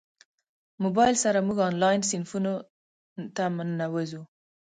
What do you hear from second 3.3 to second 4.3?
ته ننوځو.